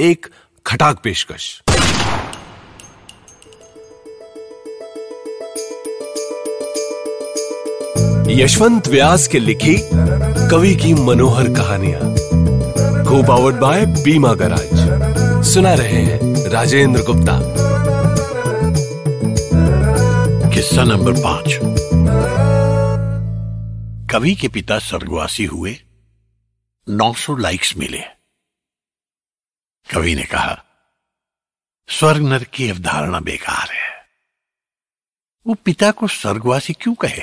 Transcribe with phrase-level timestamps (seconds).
[0.00, 0.26] एक
[0.66, 1.62] खटाक पेशकश।
[8.28, 9.76] यशवंत व्यास के लिखी
[10.50, 12.00] कवि की मनोहर कहानियाँ।
[13.04, 14.70] को पावर्ड बाय बीमा गराज
[15.44, 17.40] सुना रहे हैं राजेंद्र गुप्ता।
[20.50, 21.58] किस्सा नंबर पाँच।
[24.12, 25.76] कवि के पिता स्वर्गवासी हुए।
[26.88, 28.25] 900 लाइक्स मिले।
[29.96, 30.64] कवि ने कहा
[31.88, 34.06] स्वर्ग नर की अवधारणा बेकार है।
[35.46, 37.22] वो पिता को स्वर्गवासी क्यों कहे?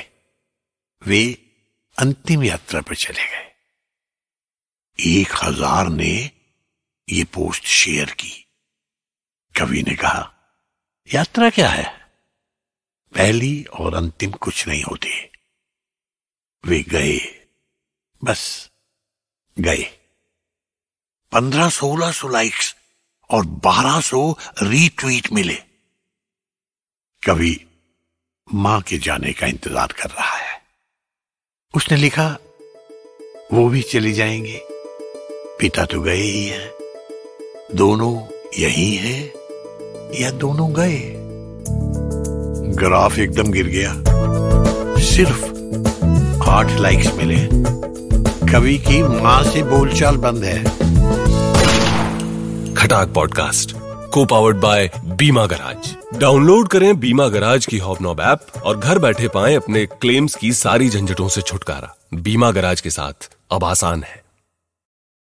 [1.02, 1.52] वे
[1.98, 3.54] अंतिम यात्रा पर चले गए।
[4.98, 6.30] एक हज़ार ने
[7.08, 8.46] ये पोस्ट शेयर की।
[9.58, 10.34] कवि ने कहा,
[11.14, 11.98] यात्रा क्या है?
[13.14, 15.30] पहली और अंतिम कुछ नहीं होती।
[16.64, 17.44] वे गए,
[18.24, 18.70] बस
[19.58, 20.03] गए।
[21.34, 22.74] पंद्रह सोलह सौ लाइक्स
[23.30, 25.54] और बारह सौ रीट्वीट मिले।
[27.22, 27.66] कवि
[28.54, 30.62] माँ के जाने का इंतज़ार कर रहा है।
[31.74, 32.38] उसने लिखा,
[33.52, 34.60] वो भी चली जाएँगे।
[35.60, 36.70] पिता तो गए ही हैं।
[37.74, 38.14] दोनों
[38.58, 39.32] यही हैं
[40.20, 41.00] या दोनों गए?
[42.76, 43.94] ग्राफ एकदम गिर गया।
[45.04, 45.44] सिर्फ़
[46.48, 47.46] आठ लाइक्स मिले
[48.52, 50.93] कवि की माँ से बोलचाल बंद है।
[52.84, 53.76] खटाक पॉडकास्ट
[54.10, 55.96] को powered by Bima Garaj.
[56.20, 60.88] Download करें बीमा गराज की हॉबनॉब ऐप और घर बैठे पाएँ अपने क्लेम्स की सारी
[60.88, 64.23] झंझटों से छुटकारा। बीमा गराज के साथ अब आसान है।